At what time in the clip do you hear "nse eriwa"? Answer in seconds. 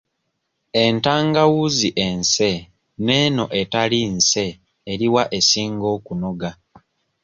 4.15-5.23